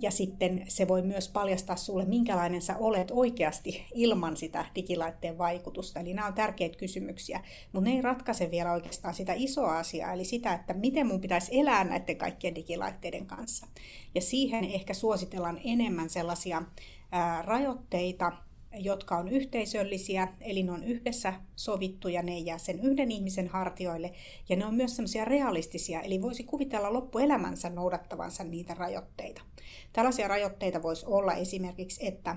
ja 0.00 0.10
sitten 0.10 0.64
se 0.68 0.88
voi 0.88 1.02
myös 1.02 1.28
paljastaa 1.28 1.76
sulle, 1.76 2.04
minkälainen 2.04 2.62
sä 2.62 2.76
olet 2.76 3.10
oikeasti 3.10 3.86
ilman 3.94 4.36
sitä 4.36 4.64
digilaitteen 4.74 5.38
vaikutusta. 5.38 6.00
Eli 6.00 6.14
nämä 6.14 6.28
on 6.28 6.34
tärkeitä 6.34 6.78
kysymyksiä, 6.78 7.40
mutta 7.72 7.90
ne 7.90 7.96
ei 7.96 8.02
ratkaise 8.02 8.50
vielä 8.50 8.72
oikeastaan 8.72 9.14
sitä 9.14 9.32
isoa 9.36 9.78
asiaa, 9.78 10.12
eli 10.12 10.24
sitä, 10.24 10.52
että 10.52 10.74
miten 10.74 11.06
mun 11.06 11.20
pitäisi 11.20 11.60
elää 11.60 11.84
näiden 11.84 12.16
kaikkien 12.16 12.54
digilaitteiden 12.54 13.26
kanssa. 13.26 13.66
Ja 14.14 14.20
siihen 14.20 14.64
ehkä 14.64 14.94
suositellaan 14.94 15.60
enemmän 15.64 16.10
sellaisia 16.10 16.62
rajoitteita, 17.44 18.32
jotka 18.74 19.16
on 19.16 19.28
yhteisöllisiä, 19.28 20.28
eli 20.40 20.62
ne 20.62 20.72
on 20.72 20.84
yhdessä 20.84 21.34
sovittuja, 21.56 22.22
ne 22.22 22.32
ei 22.32 22.46
jää 22.46 22.58
sen 22.58 22.80
yhden 22.80 23.10
ihmisen 23.10 23.48
hartioille, 23.48 24.12
ja 24.48 24.56
ne 24.56 24.66
on 24.66 24.74
myös 24.74 24.96
semmoisia 24.96 25.24
realistisia, 25.24 26.00
eli 26.00 26.22
voisi 26.22 26.44
kuvitella 26.44 26.92
loppuelämänsä 26.92 27.70
noudattavansa 27.70 28.44
niitä 28.44 28.74
rajoitteita. 28.74 29.42
Tällaisia 29.92 30.28
rajoitteita 30.28 30.82
voisi 30.82 31.06
olla 31.06 31.34
esimerkiksi, 31.34 32.06
että 32.06 32.36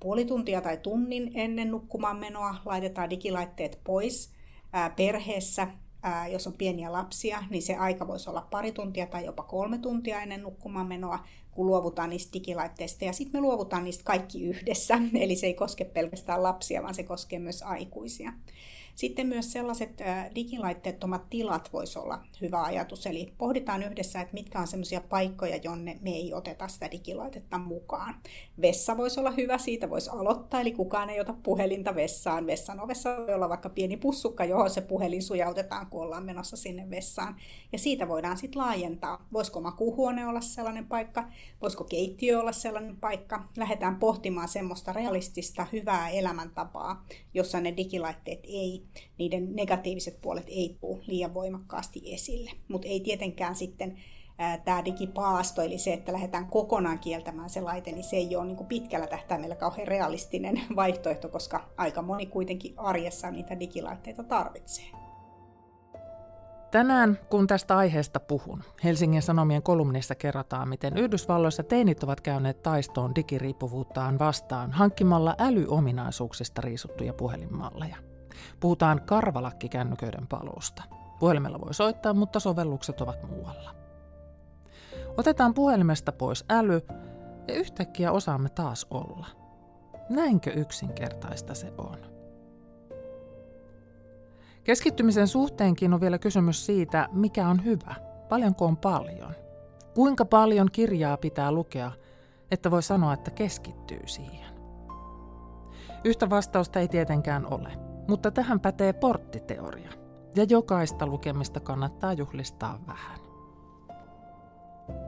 puoli 0.00 0.24
tuntia 0.24 0.60
tai 0.60 0.76
tunnin 0.76 1.30
ennen 1.34 1.70
nukkumaan 1.70 2.16
menoa 2.16 2.54
laitetaan 2.64 3.10
digilaitteet 3.10 3.80
pois 3.84 4.30
perheessä 4.96 5.68
jos 6.32 6.46
on 6.46 6.52
pieniä 6.52 6.92
lapsia, 6.92 7.42
niin 7.50 7.62
se 7.62 7.76
aika 7.76 8.08
voisi 8.08 8.30
olla 8.30 8.46
pari 8.50 8.72
tuntia 8.72 9.06
tai 9.06 9.24
jopa 9.24 9.42
kolme 9.42 9.78
tuntia 9.78 10.22
ennen 10.22 10.42
nukkumaan 10.42 10.86
menoa, 10.86 11.18
kun 11.50 11.66
luovutaan 11.66 12.10
niistä 12.10 12.32
digilaitteista. 12.32 13.04
Ja 13.04 13.12
sitten 13.12 13.40
me 13.40 13.46
luovutaan 13.46 13.84
niistä 13.84 14.04
kaikki 14.04 14.44
yhdessä, 14.44 14.98
eli 15.20 15.36
se 15.36 15.46
ei 15.46 15.54
koske 15.54 15.84
pelkästään 15.84 16.42
lapsia, 16.42 16.82
vaan 16.82 16.94
se 16.94 17.02
koskee 17.02 17.38
myös 17.38 17.62
aikuisia. 17.62 18.32
Sitten 18.96 19.26
myös 19.26 19.52
sellaiset 19.52 20.02
digilaitteettomat 20.34 21.30
tilat 21.30 21.72
voisi 21.72 21.98
olla 21.98 22.18
hyvä 22.40 22.62
ajatus, 22.62 23.06
eli 23.06 23.32
pohditaan 23.38 23.82
yhdessä, 23.82 24.20
että 24.20 24.34
mitkä 24.34 24.58
on 24.58 24.66
sellaisia 24.66 25.00
paikkoja, 25.00 25.56
jonne 25.56 25.98
me 26.00 26.10
ei 26.10 26.34
oteta 26.34 26.68
sitä 26.68 26.90
digilaitetta 26.90 27.58
mukaan. 27.58 28.14
Vessa 28.60 28.96
voisi 28.96 29.20
olla 29.20 29.30
hyvä, 29.30 29.58
siitä 29.58 29.90
voisi 29.90 30.10
aloittaa, 30.10 30.60
eli 30.60 30.72
kukaan 30.72 31.10
ei 31.10 31.20
ota 31.20 31.34
puhelinta 31.42 31.94
vessaan. 31.94 32.46
Vessan 32.46 32.80
ovessa 32.80 33.16
voi 33.16 33.34
olla 33.34 33.48
vaikka 33.48 33.68
pieni 33.68 33.96
pussukka, 33.96 34.44
johon 34.44 34.70
se 34.70 34.80
puhelin 34.80 35.22
sujautetaan, 35.22 35.86
kun 35.86 36.02
ollaan 36.02 36.24
menossa 36.24 36.56
sinne 36.56 36.90
vessaan. 36.90 37.36
Ja 37.72 37.78
siitä 37.78 38.08
voidaan 38.08 38.36
sitten 38.36 38.62
laajentaa. 38.62 39.26
Voisiko 39.32 39.60
makuuhuone 39.60 40.26
olla 40.26 40.40
sellainen 40.40 40.86
paikka, 40.86 41.28
voisiko 41.62 41.84
keittiö 41.84 42.40
olla 42.40 42.52
sellainen 42.52 42.96
paikka. 42.96 43.44
Lähdetään 43.56 43.96
pohtimaan 43.96 44.48
semmoista 44.48 44.92
realistista, 44.92 45.66
hyvää 45.72 46.08
elämäntapaa, 46.08 47.06
jossa 47.34 47.60
ne 47.60 47.76
digilaitteet 47.76 48.40
ei 48.44 48.85
niiden 49.18 49.56
negatiiviset 49.56 50.20
puolet 50.20 50.46
ei 50.48 50.76
tule 50.80 51.02
liian 51.06 51.34
voimakkaasti 51.34 52.14
esille. 52.14 52.50
Mutta 52.68 52.88
ei 52.88 53.00
tietenkään 53.00 53.54
sitten 53.54 53.96
tämä 54.64 54.84
digipaasto, 54.84 55.62
eli 55.62 55.78
se, 55.78 55.92
että 55.92 56.12
lähdetään 56.12 56.46
kokonaan 56.46 56.98
kieltämään 56.98 57.50
se 57.50 57.60
laite, 57.60 57.92
niin 57.92 58.04
se 58.04 58.16
ei 58.16 58.36
ole 58.36 58.46
niin 58.46 58.66
pitkällä 58.66 59.06
tähtäimellä 59.06 59.54
kauhean 59.54 59.88
realistinen 59.88 60.60
vaihtoehto, 60.76 61.28
koska 61.28 61.68
aika 61.76 62.02
moni 62.02 62.26
kuitenkin 62.26 62.74
arjessa 62.76 63.30
niitä 63.30 63.60
digilaitteita 63.60 64.22
tarvitsee. 64.22 64.86
Tänään, 66.70 67.18
kun 67.30 67.46
tästä 67.46 67.76
aiheesta 67.76 68.20
puhun, 68.20 68.62
Helsingin 68.84 69.22
Sanomien 69.22 69.62
kolumnissa 69.62 70.14
kerrotaan, 70.14 70.68
miten 70.68 70.96
Yhdysvalloissa 70.96 71.62
teinit 71.62 72.02
ovat 72.02 72.20
käyneet 72.20 72.62
taistoon 72.62 73.14
digiriippuvuuttaan 73.14 74.18
vastaan 74.18 74.72
hankkimalla 74.72 75.34
älyominaisuuksista 75.38 76.60
riisuttuja 76.60 77.12
puhelinmalleja. 77.12 77.96
Puhutaan 78.60 79.02
karvalakkikännyköiden 79.06 80.26
paluusta. 80.26 80.82
Puhelimella 81.18 81.60
voi 81.60 81.74
soittaa, 81.74 82.14
mutta 82.14 82.40
sovellukset 82.40 83.00
ovat 83.00 83.30
muualla. 83.30 83.74
Otetaan 85.16 85.54
puhelimesta 85.54 86.12
pois 86.12 86.44
äly 86.50 86.82
ja 87.48 87.54
yhtäkkiä 87.54 88.12
osaamme 88.12 88.48
taas 88.48 88.86
olla. 88.90 89.26
Näinkö 90.08 90.50
yksinkertaista 90.50 91.54
se 91.54 91.72
on? 91.78 91.98
Keskittymisen 94.64 95.28
suhteenkin 95.28 95.94
on 95.94 96.00
vielä 96.00 96.18
kysymys 96.18 96.66
siitä, 96.66 97.08
mikä 97.12 97.48
on 97.48 97.64
hyvä. 97.64 97.94
Paljonko 98.28 98.64
on 98.64 98.76
paljon? 98.76 99.34
Kuinka 99.94 100.24
paljon 100.24 100.68
kirjaa 100.72 101.16
pitää 101.16 101.52
lukea, 101.52 101.92
että 102.50 102.70
voi 102.70 102.82
sanoa, 102.82 103.12
että 103.12 103.30
keskittyy 103.30 104.00
siihen? 104.06 104.54
Yhtä 106.04 106.30
vastausta 106.30 106.80
ei 106.80 106.88
tietenkään 106.88 107.46
ole. 107.54 107.95
Mutta 108.08 108.30
tähän 108.30 108.60
pätee 108.60 108.92
porttiteoria, 108.92 109.90
ja 110.36 110.44
jokaista 110.48 111.06
lukemista 111.06 111.60
kannattaa 111.60 112.12
juhlistaa 112.12 112.78
vähän. 112.86 113.20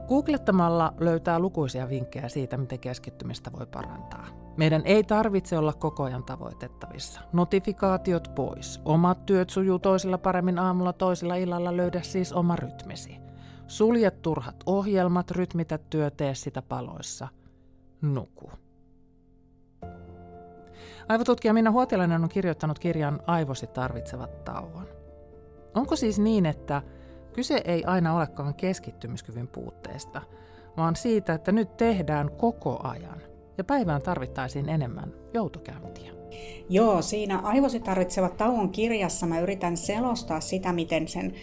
Googlettamalla 0.07 0.93
löytää 0.99 1.39
lukuisia 1.39 1.89
vinkkejä 1.89 2.29
siitä, 2.29 2.57
miten 2.57 2.79
keskittymistä 2.79 3.51
voi 3.59 3.65
parantaa. 3.65 4.27
Meidän 4.57 4.81
ei 4.85 5.03
tarvitse 5.03 5.57
olla 5.57 5.73
koko 5.73 6.03
ajan 6.03 6.23
tavoitettavissa. 6.23 7.21
Notifikaatiot 7.33 8.31
pois. 8.35 8.81
Omat 8.85 9.25
työt 9.25 9.49
sujuu 9.49 9.79
toisilla 9.79 10.17
paremmin 10.17 10.59
aamulla, 10.59 10.93
toisilla 10.93 11.35
illalla 11.35 11.77
löydä 11.77 12.01
siis 12.01 12.33
oma 12.33 12.55
rytmisi. 12.55 13.17
Sulje 13.67 14.11
turhat 14.11 14.55
ohjelmat, 14.65 15.31
rytmitä 15.31 15.77
työ, 15.77 16.11
tee 16.11 16.35
sitä 16.35 16.61
paloissa. 16.61 17.27
Nuku. 18.01 18.51
Aivotutkija 21.09 21.53
Minna 21.53 21.71
Huotilainen 21.71 22.23
on 22.23 22.29
kirjoittanut 22.29 22.79
kirjan 22.79 23.19
Aivosi 23.27 23.67
tarvitsevat 23.67 24.43
tauon. 24.43 24.87
Onko 25.75 25.95
siis 25.95 26.19
niin, 26.19 26.45
että 26.45 26.81
kyse 27.33 27.61
ei 27.65 27.83
aina 27.83 28.15
olekaan 28.15 28.53
keskittymiskyvyn 28.53 29.47
puutteesta, 29.47 30.21
vaan 30.77 30.95
siitä, 30.95 31.33
että 31.33 31.51
nyt 31.51 31.77
tehdään 31.77 32.31
koko 32.31 32.79
ajan 32.83 33.21
ja 33.57 33.63
päivään 33.63 34.01
tarvittaisiin 34.01 34.69
enemmän 34.69 35.13
joutokäyntiä? 35.33 36.18
Joo, 36.69 37.01
siinä 37.01 37.39
Aivosi 37.39 37.79
tarvitsevat 37.79 38.37
tauon 38.37 38.69
kirjassa 38.69 39.25
mä 39.25 39.39
yritän 39.39 39.77
selostaa 39.77 40.39
sitä, 40.39 40.73
miten 40.73 41.07
sen 41.07 41.33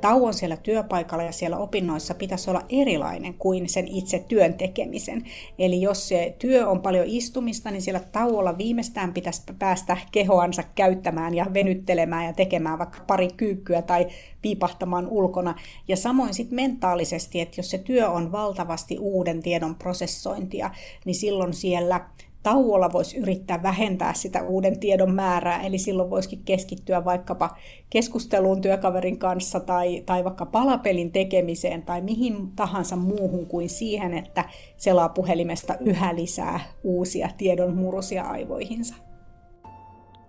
tauon 0.00 0.34
siellä 0.34 0.56
työpaikalla 0.56 1.24
ja 1.24 1.32
siellä 1.32 1.56
opinnoissa 1.56 2.14
pitäisi 2.14 2.50
olla 2.50 2.64
erilainen 2.68 3.34
kuin 3.34 3.68
sen 3.68 3.88
itse 3.88 4.18
työn 4.28 4.54
tekemisen. 4.54 5.24
Eli 5.58 5.82
jos 5.82 6.08
se 6.08 6.36
työ 6.38 6.68
on 6.68 6.80
paljon 6.80 7.06
istumista, 7.08 7.70
niin 7.70 7.82
siellä 7.82 8.00
tauolla 8.12 8.58
viimeistään 8.58 9.14
pitäisi 9.14 9.42
päästä 9.58 9.96
kehoansa 10.12 10.62
käyttämään 10.74 11.34
ja 11.34 11.46
venyttelemään 11.54 12.26
ja 12.26 12.32
tekemään 12.32 12.78
vaikka 12.78 13.04
pari 13.06 13.28
kyykkyä 13.36 13.82
tai 13.82 14.06
piipahtamaan 14.42 15.08
ulkona. 15.08 15.54
Ja 15.88 15.96
samoin 15.96 16.34
sitten 16.34 16.56
mentaalisesti, 16.56 17.40
että 17.40 17.58
jos 17.58 17.70
se 17.70 17.78
työ 17.78 18.10
on 18.10 18.32
valtavasti 18.32 18.98
uuden 18.98 19.42
tiedon 19.42 19.74
prosessointia, 19.74 20.70
niin 21.04 21.14
silloin 21.14 21.54
siellä 21.54 22.00
tauolla 22.42 22.92
voisi 22.92 23.18
yrittää 23.18 23.62
vähentää 23.62 24.14
sitä 24.14 24.42
uuden 24.42 24.80
tiedon 24.80 25.14
määrää, 25.14 25.62
eli 25.62 25.78
silloin 25.78 26.10
voisikin 26.10 26.44
keskittyä 26.44 27.04
vaikkapa 27.04 27.56
keskusteluun 27.90 28.60
työkaverin 28.60 29.18
kanssa 29.18 29.60
tai, 29.60 30.02
tai 30.06 30.24
vaikka 30.24 30.46
palapelin 30.46 31.12
tekemiseen 31.12 31.82
tai 31.82 32.00
mihin 32.00 32.52
tahansa 32.56 32.96
muuhun 32.96 33.46
kuin 33.46 33.68
siihen, 33.68 34.14
että 34.14 34.44
selaa 34.76 35.08
puhelimesta 35.08 35.74
yhä 35.80 36.14
lisää 36.14 36.60
uusia 36.84 37.28
tiedon 37.38 37.76
murusia 37.76 38.24
aivoihinsa. 38.24 38.94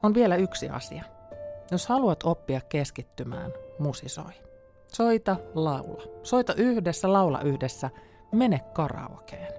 On 0.03 0.13
vielä 0.13 0.35
yksi 0.35 0.69
asia. 0.69 1.03
Jos 1.71 1.87
haluat 1.87 2.23
oppia 2.23 2.61
keskittymään, 2.69 3.51
musisoi. 3.79 4.31
Soita, 4.87 5.35
laula. 5.55 6.03
Soita 6.23 6.53
yhdessä, 6.53 7.13
laula 7.13 7.41
yhdessä. 7.41 7.89
Mene 8.31 8.59
karaokeen. 8.73 9.53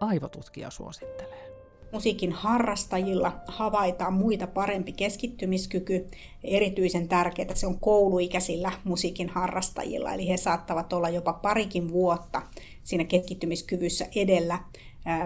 Aivotutkija 0.00 0.70
suosittelee. 0.70 1.41
Musiikin 1.92 2.32
harrastajilla 2.32 3.32
havaitaan 3.46 4.12
muita 4.12 4.46
parempi 4.46 4.92
keskittymiskyky. 4.92 6.06
Erityisen 6.44 7.08
tärkeää 7.08 7.54
se 7.54 7.66
on 7.66 7.80
kouluikäisillä 7.80 8.72
musiikin 8.84 9.28
harrastajilla, 9.28 10.12
eli 10.14 10.28
he 10.28 10.36
saattavat 10.36 10.92
olla 10.92 11.08
jopa 11.08 11.32
parikin 11.32 11.92
vuotta 11.92 12.42
siinä 12.84 13.04
keskittymiskyvyssä 13.04 14.06
edellä 14.16 14.58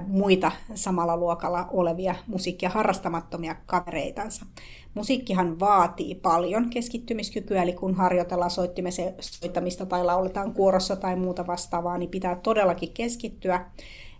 muita 0.07 0.53
samalla 0.75 1.17
luokalla 1.17 1.67
olevia 1.71 2.15
musiikkia 2.27 2.69
harrastamattomia 2.69 3.57
kavereitansa. 3.67 4.47
Musiikkihan 4.95 5.61
vaatii 5.61 6.15
paljon 6.15 6.71
keskittymiskykyä, 6.71 7.63
eli 7.63 7.73
kun 7.73 7.95
harjoitellaan 7.95 8.51
soittamista 9.21 9.87
tai 9.87 10.05
lauletaan 10.05 10.53
kuorossa 10.53 10.97
tai 10.97 11.17
muuta 11.17 11.47
vastaavaa, 11.47 11.99
niin 11.99 12.11
pitää 12.11 12.37
todellakin 12.37 12.93
keskittyä. 12.93 13.71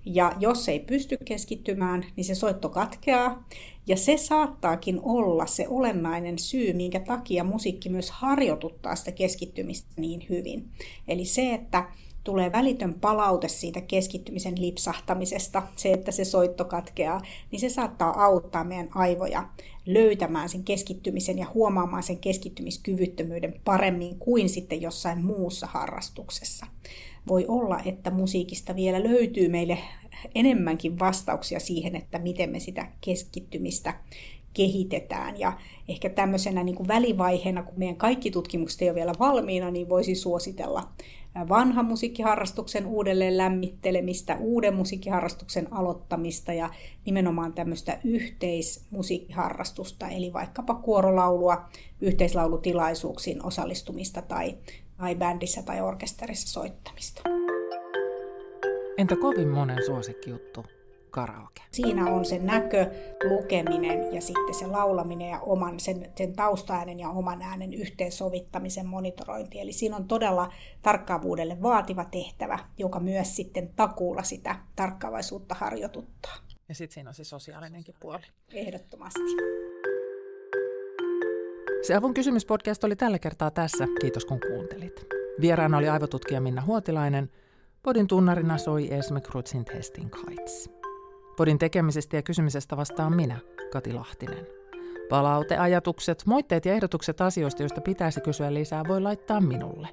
Ja 0.07 0.33
jos 0.41 0.69
ei 0.69 0.81
pysty 0.81 1.19
keskittymään, 1.25 2.05
niin 2.17 2.25
se 2.25 2.35
soitto 2.35 2.69
katkeaa. 2.69 3.49
Ja 3.87 3.97
se 3.97 4.17
saattaakin 4.17 5.01
olla 5.03 5.47
se 5.47 5.69
olennainen 5.69 6.39
syy, 6.39 6.73
minkä 6.73 7.01
takia 7.01 7.45
musiikki 7.45 7.89
myös 7.89 8.11
harjoituttaa 8.11 8.97
sitä 8.97 9.13
keskittymistä 9.13 9.89
niin 9.97 10.27
hyvin. 10.29 10.69
Eli 11.09 11.25
se, 11.25 11.55
että 11.55 11.89
tulee 12.25 12.53
välitön 12.53 12.95
palaute 12.95 13.49
siitä 13.49 13.81
keskittymisen 13.81 14.61
lipsahtamisesta, 14.61 15.63
se, 15.77 15.93
että 15.93 16.13
se 16.13 16.25
soitto 16.25 16.65
katkeaa, 16.65 17.23
niin 17.51 17.61
se 17.61 17.69
saattaa 17.69 18.25
auttaa 18.25 18.65
meidän 18.65 18.89
aivoja 18.95 19.49
löytämään 19.87 20.49
sen 20.49 20.65
keskittymisen 20.65 21.39
ja 21.39 21.47
huomaamaan 21.55 22.03
sen 22.03 22.19
keskittymiskyvyttömyyden 22.19 23.61
paremmin 23.65 24.19
kuin 24.19 24.49
sitten 24.49 24.83
jossain 24.83 25.25
muussa 25.25 25.67
harrastuksessa. 25.67 26.67
Voi 27.29 27.45
olla, 27.49 27.81
että 27.85 28.11
musiikista 28.11 28.77
vielä 28.77 29.03
löytyy 29.03 29.49
meille 29.49 29.79
enemmänkin 30.35 30.99
vastauksia 30.99 31.61
siihen, 31.61 31.97
että 31.97 32.19
miten 32.19 32.51
me 32.51 32.61
sitä 32.61 32.87
keskittymistä 33.01 33.95
kehitetään. 34.53 35.41
Ja 35.41 35.59
ehkä 35.89 36.11
tämmöisenä 36.11 36.65
niin 36.65 36.77
kuin 36.77 36.89
välivaiheena, 36.89 37.63
kun 37.63 37.75
meidän 37.77 37.97
kaikki 37.97 38.31
tutkimukset 38.31 38.83
ei 38.83 38.89
ole 38.89 38.95
vielä 38.95 39.13
valmiina, 39.19 39.71
niin 39.71 39.89
voisi 39.89 40.15
suositella 40.15 40.89
vanhan 41.49 41.85
musiikkiharrastuksen 41.85 42.87
uudelleen 42.87 43.37
lämmittelemistä, 43.37 44.37
uuden 44.41 44.75
musiikkiharrastuksen 44.75 45.73
aloittamista 45.73 46.53
ja 46.53 46.71
nimenomaan 47.05 47.53
tämmöistä 47.53 47.99
yhteismusiikkiharrastusta, 48.05 50.09
eli 50.09 50.33
vaikkapa 50.33 50.75
kuorolaulua, 50.75 51.69
yhteislaulutilaisuuksiin 52.01 53.47
osallistumista 53.47 54.23
tai, 54.23 54.55
tai 54.97 55.15
bändissä 55.15 55.63
tai 55.63 55.81
orkesterissa 55.81 56.49
soittamista. 56.49 57.23
Entä 58.99 59.17
kovin 59.17 59.49
monen 59.49 59.87
suosikkijuttu? 59.87 60.65
karaoke? 61.17 61.63
Siinä 61.73 62.07
on 62.07 62.25
se 62.25 62.39
näkö, 62.39 62.91
lukeminen 63.25 64.15
ja 64.15 64.21
sitten 64.21 64.55
se 64.55 64.67
laulaminen 64.67 65.31
ja 65.31 65.41
oman, 65.41 65.81
sen, 65.81 66.13
sen 66.17 66.33
taustaäänen 66.33 67.01
ja 67.01 67.11
oman 67.11 67.43
äänen 67.43 67.75
yhteensovittamisen 67.75 68.87
monitorointi. 68.87 69.61
Eli 69.61 69.73
siinä 69.73 69.97
on 69.97 70.09
todella 70.09 70.53
tarkkaavuudelle 70.83 71.63
vaativa 71.63 72.05
tehtävä, 72.05 72.59
joka 72.79 73.01
myös 73.01 73.37
sitten 73.37 73.69
takuulla 73.77 74.23
sitä 74.23 74.57
tarkkaavaisuutta 74.77 75.55
harjoituttaa. 75.55 76.37
Ja 76.69 76.75
sitten 76.75 76.95
siinä 76.95 77.11
on 77.11 77.15
se 77.15 77.25
sosiaalinenkin 77.25 77.95
puoli. 78.01 78.23
Ehdottomasti. 78.53 79.21
Se 81.87 81.95
Avun 81.95 82.15
kysymyspodcast 82.15 82.85
oli 82.85 82.97
tällä 82.97 83.19
kertaa 83.19 83.51
tässä. 83.51 83.87
Kiitos 84.01 84.25
kun 84.25 84.41
kuuntelit. 84.41 85.07
Vieraana 85.41 85.79
oli 85.79 85.89
aivotutkija 85.89 86.41
Minna 86.41 86.63
Huotilainen. 86.63 87.31
Podin 87.83 88.07
tunnarina 88.07 88.59
soi 88.59 88.95
Esme 88.95 89.21
Krutsin 89.21 89.65
Testing 89.65 90.11
Heights. 90.27 90.71
Podin 91.37 91.59
tekemisestä 91.59 92.17
ja 92.17 92.23
kysymisestä 92.23 92.77
vastaan 92.77 93.17
minä, 93.17 93.39
Kati 93.73 93.93
Lahtinen. 93.93 94.47
Palaute, 95.09 95.57
ajatukset, 95.57 96.23
moitteet 96.27 96.65
ja 96.65 96.73
ehdotukset 96.73 97.21
asioista, 97.21 97.63
joista 97.63 97.81
pitäisi 97.81 98.21
kysyä 98.21 98.55
lisää, 98.55 98.85
voi 98.89 99.01
laittaa 99.01 99.41
minulle. 99.41 99.89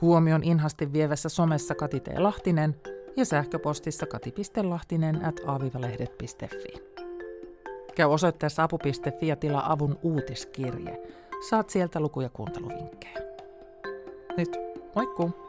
Huomion 0.00 0.44
inhasti 0.44 0.92
vievässä 0.92 1.28
somessa 1.28 1.74
Kati 1.74 2.00
T. 2.00 2.08
Lahtinen 2.18 2.76
ja 3.16 3.24
sähköpostissa 3.24 4.06
kati.lahtinen 4.06 5.24
at 5.24 5.40
aavivalehdet.fi. 5.46 7.07
Käy 7.98 8.12
osoitteessa 8.12 8.62
apu.fi 8.62 9.26
ja 9.26 9.36
tilaa 9.36 9.72
avun 9.72 9.98
uutiskirje. 10.02 11.02
Saat 11.48 11.70
sieltä 11.70 12.00
luku- 12.00 12.20
ja 12.20 12.28
kuunteluvinkkejä. 12.28 13.18
Nyt, 14.36 14.56
moikkuu! 14.94 15.47